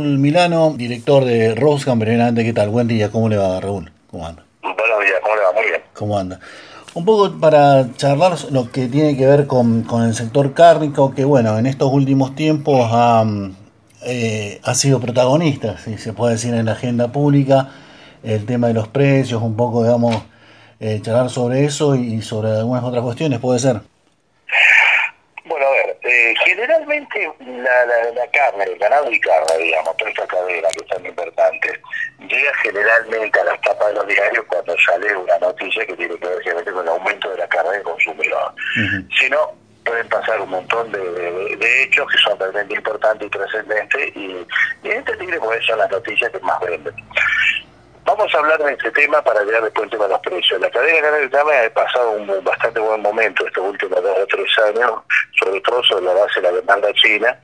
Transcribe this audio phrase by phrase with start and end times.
[0.00, 2.70] Raúl Milano, director de Roscan, primeramente, ¿qué tal?
[2.70, 3.92] Buen día, ¿cómo le va, Raúl?
[4.10, 4.42] ¿Cómo anda?
[4.62, 5.52] Buenos días, ¿cómo le va?
[5.52, 5.80] Muy bien.
[5.92, 6.40] ¿Cómo anda?
[6.94, 11.58] Un poco para charlar lo que tiene que ver con, el sector cárnico, que bueno,
[11.58, 13.26] en estos últimos tiempos ha,
[14.06, 17.68] eh, ha sido protagonista, si se puede decir, en la agenda pública,
[18.22, 20.16] el tema de los precios, un poco, digamos,
[20.78, 23.82] eh, charlar sobre eso y sobre algunas otras cuestiones, puede ser.
[26.60, 31.06] Generalmente la, la, carne, el ganado y carne, digamos, toda esta cadena que es tan
[31.06, 31.80] importante,
[32.28, 36.26] llega generalmente a las tapas de los diarios cuando sale una noticia que tiene que
[36.28, 38.52] ver con el aumento de la carne del consumidor.
[39.18, 39.52] Si no,
[39.86, 44.46] pueden pasar un montón de, hechos que son realmente importantes y trascendentes y,
[44.82, 46.94] y entendible porque son las noticias que más venden.
[48.10, 50.60] Vamos a hablar de este tema para llegar después al tema de los precios.
[50.60, 54.90] La cadena canaria ha pasado un bastante buen momento estos últimos dos o tres años,
[55.40, 57.38] sobre todo sobre la base de la demanda china,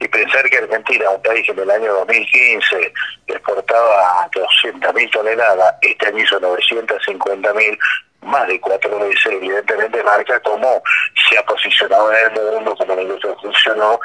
[0.00, 2.92] y pensar que Argentina, un país que en el año 2015
[3.28, 7.78] exportaba 200.000 toneladas, este año hizo 950.000,
[8.22, 10.82] más de cuatro veces, evidentemente marca cómo
[11.28, 14.00] se ha posicionado en el mundo, cómo la industria funcionó,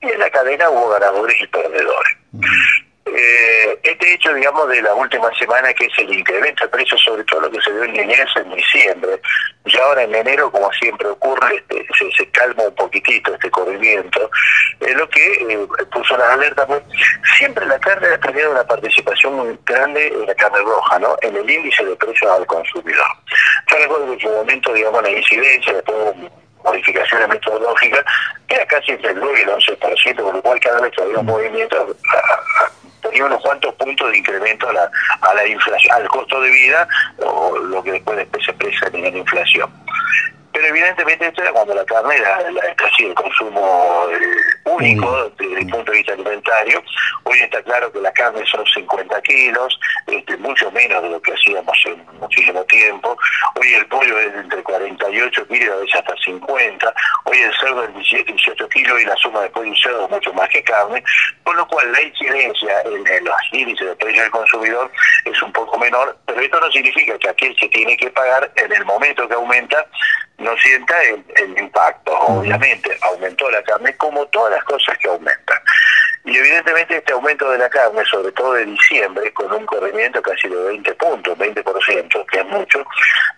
[0.00, 2.16] y en la cadena hubo ganadores y perdedores.
[3.90, 7.40] Este hecho, digamos, de la última semana, que es el incremento de precios, sobre todo
[7.40, 9.20] lo que se dio en enero, en diciembre,
[9.64, 14.30] y ahora en enero, como siempre ocurre, este, se, calma un poquitito este corrimiento,
[14.80, 16.66] es lo que eh, puso las alertas.
[16.66, 16.82] Pues,
[17.38, 21.16] siempre la carne ha tenido una participación muy grande en la carne roja, ¿no?
[21.22, 23.06] En el índice de precios al consumidor.
[23.70, 26.16] Yo recuerdo que en su momento, digamos, la incidencia, después
[26.64, 28.04] modificaciones metodológicas,
[28.48, 31.18] era casi entre el 9 y el 11%, con lo cual cada vez que había
[31.18, 31.96] un movimiento
[33.10, 36.88] tenía unos cuantos puntos de incremento a la, a la inflación, al costo de vida,
[37.18, 39.70] o lo que después, después se expresa en la inflación.
[40.52, 44.16] Pero evidentemente esto era cuando la carne era casi el consumo eh,
[44.64, 46.82] único desde el punto de vista alimentario.
[47.24, 51.32] Hoy está claro que la carne son 50 kilos, este, mucho menos de lo que
[51.32, 53.16] hacíamos en muchísimo tiempo.
[53.60, 56.94] Hoy el pollo es entre 48 kilos, a veces hasta 50.
[57.24, 60.10] Hoy el cerdo es 17, 18 kilos y la suma de pollo y cerdo es
[60.10, 61.02] mucho más que carne.
[61.44, 64.90] Por lo cual la incidencia en, los índices de precio del consumidor
[65.24, 68.72] es un poco menor, pero esto no significa que aquel se tiene que pagar en
[68.72, 69.86] el momento que aumenta
[70.40, 72.12] no sienta el, impacto.
[72.18, 75.58] Obviamente aumentó la carne como todas las cosas que aumentan.
[76.24, 80.48] Y evidentemente este aumento de la carne, sobre todo de diciembre, con un corrimiento casi
[80.48, 82.84] de 20 puntos, 20%, que es mucho,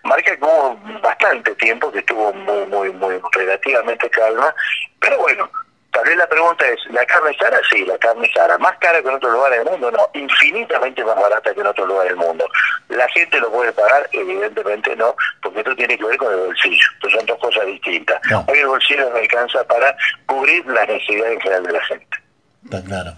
[0.03, 4.53] marca que hubo bastante tiempo que estuvo muy, muy, muy relativamente calma,
[4.99, 5.49] pero bueno,
[5.93, 7.61] Tal vez la pregunta es, ¿la carne es cara?
[7.71, 8.57] Sí, la carne es cara.
[8.57, 9.91] ¿Más cara que en otro lugar del mundo?
[9.91, 12.49] No, infinitamente más barata que en otro lugar del mundo.
[12.97, 14.09] ¿La gente lo puede pagar?
[14.13, 16.87] Evidentemente no, porque esto tiene que ver con el bolsillo.
[16.95, 18.21] Entonces son dos cosas distintas.
[18.47, 22.17] Hoy el bolsillo no alcanza para cubrir las necesidades en general de la gente.
[22.65, 23.13] Está claro.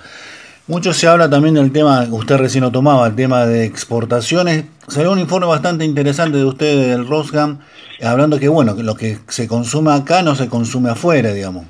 [0.66, 4.64] Mucho se habla también del tema, usted recién lo tomaba, el tema de exportaciones.
[4.88, 7.60] Salió un informe bastante interesante de usted del Rosgam,
[8.02, 11.66] hablando que, bueno, que lo que se consume acá no se consume afuera, digamos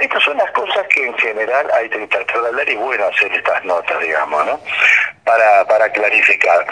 [0.00, 3.32] estas son las cosas que en general hay que tratar de hablar y bueno hacer
[3.32, 4.60] estas notas, digamos, ¿no?
[5.28, 6.64] Para, para clarificar.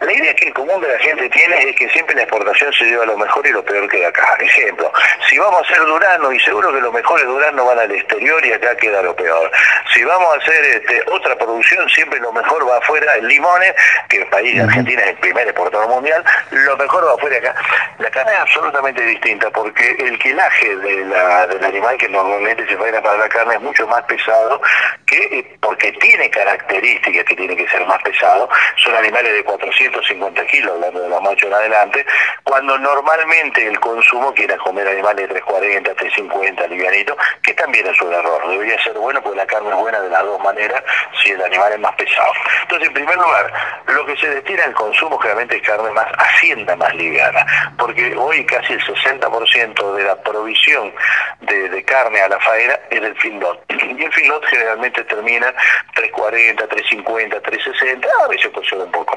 [0.00, 2.84] La idea que el común de la gente tiene es que siempre la exportación se
[2.84, 4.36] lleva lo mejor y lo peor que de acá.
[4.38, 4.92] Ejemplo,
[5.28, 8.52] si vamos a hacer Durano, y seguro que los mejores Durano van al exterior y
[8.52, 9.50] acá queda lo peor.
[9.92, 13.74] Si vamos a hacer este, otra producción, siempre lo mejor va afuera, en limones,
[14.08, 17.54] que el país de Argentina es el primer exportador mundial, lo mejor va afuera acá.
[17.98, 22.76] La carne es absolutamente distinta porque el quilaje de la, del animal que normalmente se
[22.76, 24.60] faena para la carne es mucho más pesado
[25.06, 28.48] que eh, porque tiene características que tiene que ser más pesado.
[28.76, 32.06] Son animales de 450 kilos, hablando de los machos en adelante,
[32.44, 38.12] cuando normalmente el consumo quiere comer animales de 340, 350, livianitos, que también es un
[38.12, 38.48] error.
[38.48, 40.82] Debería ser bueno porque la carne es buena de las dos maneras
[41.22, 42.32] si el animal es más pesado.
[42.62, 43.52] Entonces, en primer lugar,
[43.86, 47.46] lo que se destina al consumo generalmente es carne más hacienda más liviana,
[47.78, 50.92] porque hoy casi el 60% de la provisión
[51.40, 53.64] de, carne a la faena es del finlot.
[53.94, 55.54] Y el finlot generalmente termina
[55.94, 57.83] 340, 350, 360,
[58.24, 59.13] a veces puede ser un poco.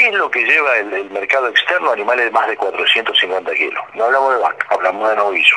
[0.00, 1.92] ¿Qué es lo que lleva el, mercado externo?
[1.92, 3.84] Animales de más de 450 kilos.
[3.92, 5.56] No hablamos de vaca, hablamos de novillo.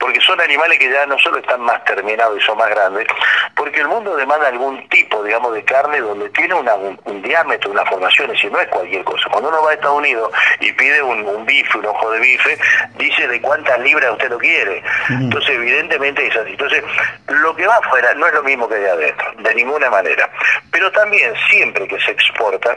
[0.00, 3.06] Porque son animales que ya no solo están más terminados y son más grandes,
[3.54, 8.26] porque el mundo demanda algún tipo, digamos, de carne donde tiene un, diámetro, una formación,
[8.30, 9.28] es decir, no es cualquier cosa.
[9.30, 12.58] Cuando uno va a Estados Unidos y pide un, bife, un ojo de bife,
[12.98, 14.82] dice de cuántas libras usted lo quiere.
[15.08, 16.50] Entonces, evidentemente es así.
[16.50, 16.82] Entonces,
[17.28, 20.28] lo que va afuera no es lo mismo que de adentro, de ninguna manera.
[20.72, 22.76] Pero también, siempre que se exporta,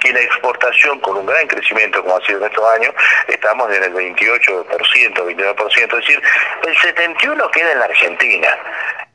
[0.00, 2.94] que la exportación con un gran crecimiento como ha sido en estos años,
[3.28, 4.66] estamos en el 28%,
[5.14, 6.22] 29%, es decir,
[6.66, 8.58] el 71% queda en la Argentina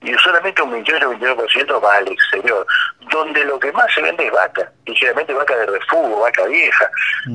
[0.02, 2.66] y solamente un 28 o 29% va al exterior,
[3.10, 6.92] donde lo que más se vende es vaca, y generalmente vaca de refugio, vaca vieja.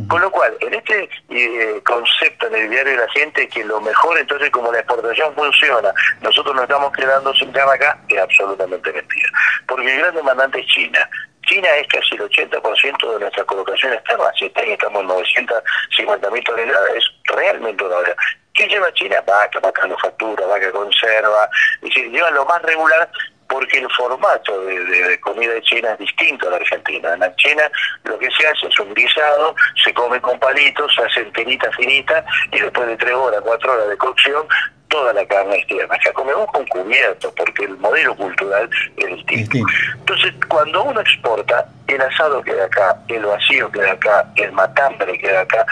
[0.08, 3.81] Con lo cual, en este eh, concepto en el diario de la gente, que lo
[3.81, 8.93] mejor entonces como la exportación funciona, nosotros nos estamos quedando sin carne acá, es absolutamente
[8.93, 9.28] mentira.
[9.67, 11.08] Porque el gran demandante es China.
[11.52, 14.32] China es casi el 80% de nuestras colocaciones externas.
[14.38, 18.16] Si está ahí estamos en 950 mil toneladas, es realmente una hora.
[18.54, 19.22] ¿Qué lleva China?
[19.26, 23.10] Vaca, vaca manufactura, vaca conserva, es decir, lleva lo más regular
[23.52, 27.12] porque el formato de, comida de China es distinto a la Argentina.
[27.12, 27.62] En la China
[28.04, 29.54] lo que se hace es un guisado,
[29.84, 33.90] se come con palitos, se hace enterita finita y después de tres horas, cuatro horas
[33.90, 34.46] de cocción,
[34.88, 35.94] toda la carne es tierna.
[35.94, 39.58] Acá comemos con cubierto porque el modelo cultural es distinto.
[39.99, 45.43] Entonces, cuando uno exporta, el asado queda acá, el vacío queda acá, el matambre queda
[45.43, 45.66] acá,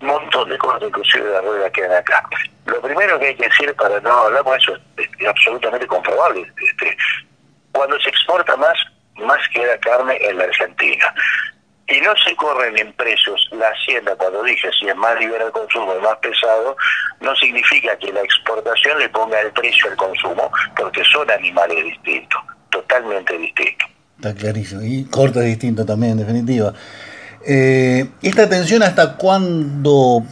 [0.00, 2.28] un montón de cosas, inclusive de la rueda quedan acá.
[2.66, 6.50] Lo primero que hay que decir para no hablar, con eso es, absolutamente comprobable.
[6.68, 6.96] Este,
[7.72, 8.74] cuando se exporta más,
[9.16, 11.14] más queda carne en la Argentina.
[11.88, 13.48] Y no se corren en precios.
[13.52, 16.76] La hacienda, cuando dije si es más liberal el consumo y más pesado,
[17.20, 22.42] no significa que la exportación le ponga el precio al consumo, porque son animales distintos,
[22.70, 23.88] totalmente distintos.
[24.16, 24.82] Está clarísimo.
[24.82, 26.72] Y corte distinto también, en definitiva.
[27.48, 30.24] Eh, ¿Esta tensión hasta cuándo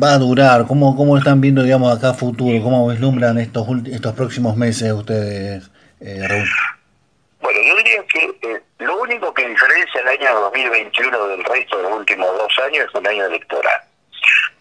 [0.00, 0.66] va a durar?
[0.68, 2.62] ¿Cómo, cómo están viendo, digamos, acá futuro?
[2.62, 5.68] ¿Cómo vislumbran estos, estos próximos meses ustedes,
[6.00, 6.48] eh, Raúl?
[7.40, 11.82] Bueno, yo diría que eh, lo único que diferencia el año 2021 del resto de
[11.82, 13.80] los últimos dos años es un año electoral.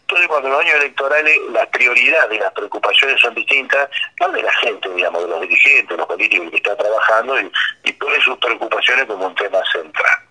[0.01, 3.88] Entonces, cuando los años electorales, las prioridades y las preocupaciones son distintas,
[4.19, 7.51] no de la gente, digamos, de los dirigentes, los políticos que están trabajando y,
[7.84, 10.24] y ponen sus preocupaciones como un tema central.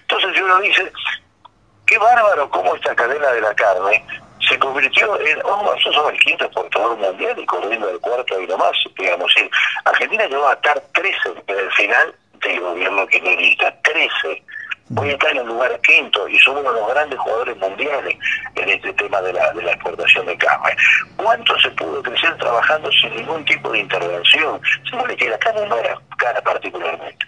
[0.00, 0.92] Entonces uno dice,
[1.86, 4.04] qué bárbaro cómo esta cadena de la carne
[4.48, 8.46] se convirtió en, oh, nosotros somos el quinto exportador mundial y corriendo el cuarto ahí
[8.46, 9.32] nomás, digamos.
[9.84, 14.42] Argentina llegó a estar 13 en el final del gobierno que necesita, 13.
[14.96, 18.16] Hoy está en el lugar quinto y somos uno de los grandes jugadores mundiales
[18.54, 20.74] en este tema de la, de la exportación de carne.
[21.16, 24.60] ¿Cuánto se pudo crecer trabajando sin ningún tipo de intervención?
[24.88, 27.26] Se que la carne no era cara particularmente.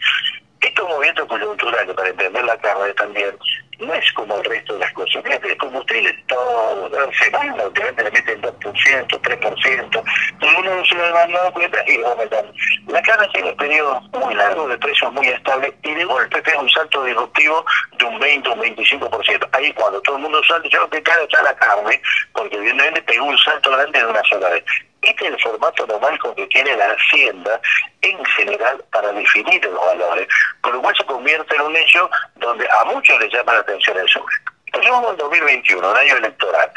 [0.61, 3.37] Estos movimientos coyunturales, para entender la carne también,
[3.81, 5.23] no es como el resto de las cosas.
[5.25, 10.03] Fíjate, como ustedes todas las semanas, obviamente le meten 2%, 3%,
[10.39, 12.53] pero uno no se lo ha dado cuenta y va aumentando.
[12.89, 16.71] La carne tiene periodos muy largos de precios muy estables y de golpe pega un
[16.71, 17.65] salto disruptivo
[17.99, 19.49] de un 20 o un 25%.
[19.53, 22.01] Ahí cuando todo el mundo salta, yo que cara está la carne,
[22.35, 24.65] porque evidentemente pegó un salto grande de una sola vez.
[25.02, 27.61] Este es el formato normal con que tiene la Hacienda
[28.02, 30.29] en general para definir los valores,
[30.61, 33.97] con lo cual se convierte en un hecho donde a muchos les llama la atención
[34.08, 34.25] sur.
[34.67, 36.70] Entonces vamos al 2021, un año electoral,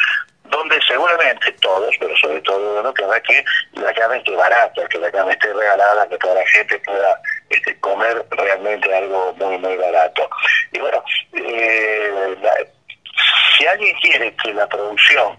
[0.45, 3.43] donde seguramente todos, pero sobre todo uno querrá que
[3.73, 7.79] la carne esté barata, que la carne esté regalada, que toda la gente pueda este,
[7.79, 10.29] comer realmente algo muy, muy barato.
[10.71, 11.03] Y bueno,
[11.33, 12.37] eh,
[13.57, 15.37] si alguien quiere que la producción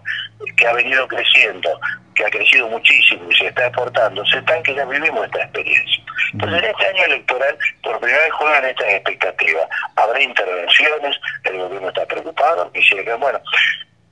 [0.57, 1.79] que ha venido creciendo
[2.15, 6.03] que ha crecido muchísimo y se está exportando, se están que ya vivimos esta experiencia.
[6.33, 9.67] Entonces, en este año electoral, por primera vez juegan estas expectativas.
[9.95, 13.39] Habrá intervenciones, el gobierno está preocupado, y sigue, bueno,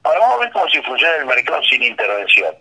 [0.04, 2.54] ahora vamos a ver cómo se funciona el mercado sin intervención.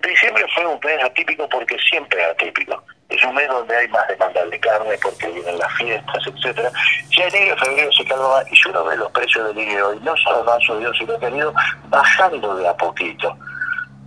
[0.00, 2.82] Diciembre fue un mes atípico porque siempre es atípico.
[3.08, 6.72] Es un mes donde hay más demanda de carne porque vienen las fiestas, etcétera.
[7.10, 10.00] Ya enero y febrero se calma y yo no veo los precios del niño hoy,
[10.00, 11.54] no solo no han subido, sino que han ido
[11.88, 13.36] bajando de a poquito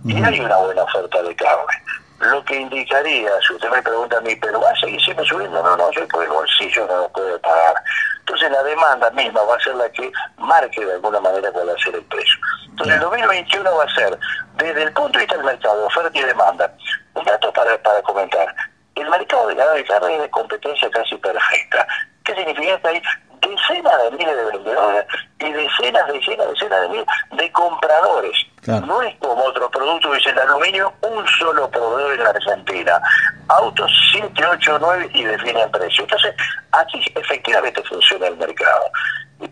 [0.06, 1.82] y hay una buena oferta de carne.
[2.20, 5.62] Lo que indicaría, si usted me pregunta a mí, ¿pero va a seguir siempre subiendo?
[5.62, 7.74] No, no, yo por el bolsillo no lo puedo pagar.
[8.20, 11.72] Entonces la demanda misma va a ser la que marque de alguna manera cuál va
[11.74, 12.38] a ser el precio.
[12.70, 14.18] Entonces el 2021 va a ser,
[14.54, 16.72] desde el punto de vista del mercado, de oferta y demanda,
[17.14, 18.54] un dato para, para comentar.
[18.94, 21.86] El mercado de la carne es de competencia casi perfecta.
[22.24, 23.02] ¿Qué significa que hay
[23.42, 25.06] decenas de miles de vendedores
[25.38, 28.36] y decenas, decenas, decenas de miles de compradores?
[28.66, 33.00] No es como otro producto que es el aluminio, un solo proveedor en la Argentina.
[33.48, 36.02] Autos 7, 8, 9 y definen precio.
[36.02, 36.34] Entonces,
[36.72, 38.90] aquí efectivamente funciona el mercado.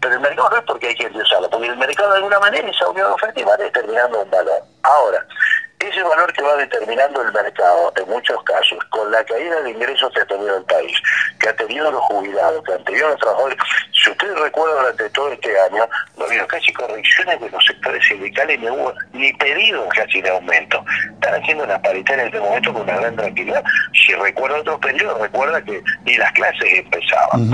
[0.01, 2.69] Pero el mercado no es porque hay que usarlo, porque el mercado de alguna manera
[2.69, 4.63] esa unión oferta va determinando un valor.
[4.83, 5.27] Ahora,
[5.81, 10.13] ese valor que va determinando el mercado, en muchos casos, con la caída de ingresos
[10.13, 10.97] que ha tenido el país,
[11.41, 13.59] que ha tenido los jubilados, que han tenido los trabajadores,
[14.05, 15.89] si ustedes recuerdan durante todo este año,
[16.19, 20.85] no habido casi correcciones de los sectores sindicales, ni hubo ni pedidos casi de aumento.
[21.15, 23.65] Están haciendo una paritaria en este momento con una gran tranquilidad.
[23.93, 27.51] Si recuerda otros periodos, recuerda que ni las clases empezaban.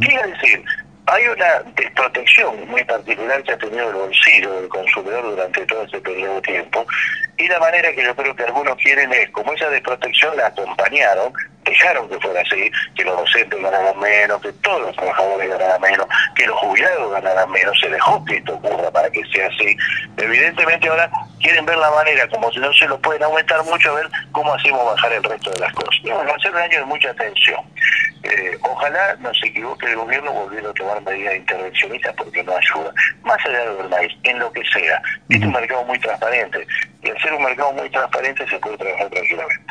[0.00, 0.64] Quiere decir,
[1.06, 6.00] hay una desprotección muy particular que ha tenido el bolsillo del consumidor durante todo ese
[6.00, 6.84] periodo de tiempo
[7.38, 11.32] y la manera que yo creo que algunos quieren es, como esa desprotección la acompañaron
[11.66, 16.06] dejaron que fuera así, que los docentes ganaran menos, que todos los trabajadores ganaran menos,
[16.34, 19.76] que los jubilados ganaran menos, se dejó que esto ocurra para que sea así.
[20.16, 23.96] Evidentemente ahora quieren ver la manera, como si no se lo pueden aumentar mucho, a
[23.96, 26.00] ver cómo hacemos bajar el resto de las cosas.
[26.02, 27.60] Y bueno, va a ser un año de mucha atención.
[28.22, 32.92] Eh, ojalá no se equivoque el gobierno volviendo a tomar medidas intervencionistas porque no ayuda.
[33.22, 35.00] Más allá del maíz, en lo que sea.
[35.28, 36.66] Este es un mercado muy transparente.
[37.02, 39.65] Y al ser un mercado muy transparente se puede trabajar tranquilamente.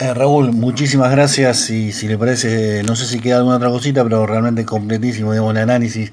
[0.00, 4.02] Eh, Raúl, muchísimas gracias y si le parece, no sé si queda alguna otra cosita,
[4.02, 6.10] pero realmente completísimo, digamos, el análisis.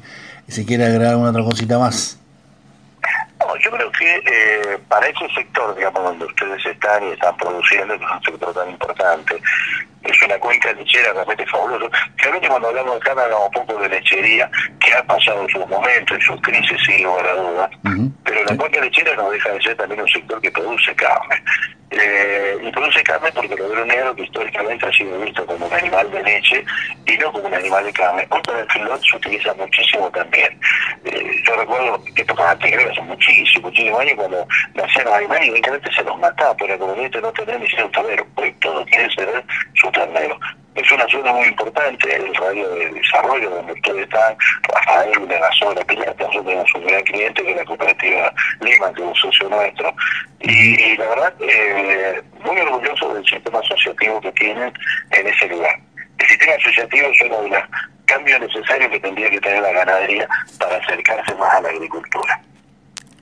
[0.50, 2.20] Si quiere agregar alguna otra cosita más.
[3.40, 7.98] No, yo creo que eh, para ese sector, digamos, donde ustedes están y están produciendo,
[7.98, 9.42] que es un sector tan importante,
[10.04, 11.86] es una cuenca lechera realmente fabulosa.
[12.18, 14.52] Realmente cuando hablamos de carne hablamos un poco de lechería,
[14.82, 17.70] que ha pasado en sus momentos, en sus crisis, sin lugar a dudas,
[18.26, 21.42] pero la cuenca lechera no deja de ser también un sector que produce carne.
[21.90, 25.74] Eh, y produce carne porque el lodero negro que históricamente ha sido visto como un
[25.74, 26.66] animal de leche
[27.06, 28.28] y no como un animal de carne.
[28.30, 30.60] Otro del filón se utiliza muchísimo también.
[31.06, 36.04] Eh, yo recuerdo épocas anteriores, hace muchísimos, muchísimos años, cuando nacían animales y evidentemente se
[36.04, 39.44] los mataba, pero como este no tener ni ser un ternero, pues todo quiere ser
[39.76, 40.38] su ternero.
[40.78, 44.38] Es una zona muy importante, el radio de desarrollo donde ustedes están,
[44.72, 48.94] Rafael de la zona Piñata, nosotros tenemos un gran cliente que es la cooperativa Lima,
[48.94, 49.92] que es un socio nuestro,
[50.40, 54.72] y la verdad, eh, muy orgulloso del sistema asociativo que tienen
[55.12, 55.80] en ese lugar.
[56.20, 57.64] El sistema asociativo es uno de los
[58.06, 60.30] cambios necesarios que tendría que tener la ganadería
[60.60, 62.40] para acercarse más a la agricultura.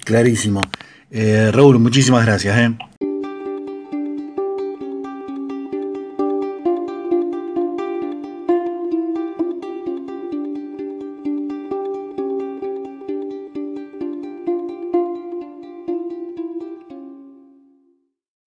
[0.03, 0.61] Clarísimo.
[1.09, 2.57] Eh, Raúl, muchísimas gracias.
[2.57, 3.14] ¿eh?